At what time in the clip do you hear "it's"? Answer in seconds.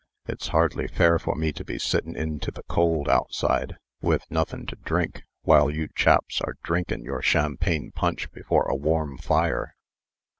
0.25-0.47